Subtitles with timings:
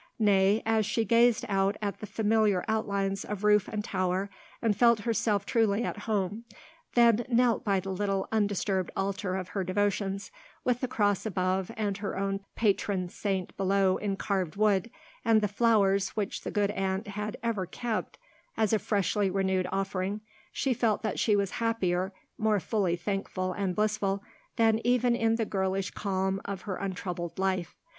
[0.17, 5.01] Nay, as she gazed out at the familiar outlines of roof and tower, and felt
[5.01, 6.43] herself truly at home,
[6.95, 10.31] then knelt by the little undisturbed altar of her devotions,
[10.63, 14.89] with the cross above and her own patron saint below in carved wood,
[15.23, 18.17] and the flowers which the good aunt had ever kept
[18.57, 20.21] as a freshly renewed offering,
[20.51, 24.23] she felt that she was happier, more fully thankful and blissful
[24.55, 27.75] than even in the girlish calm of her untroubled life.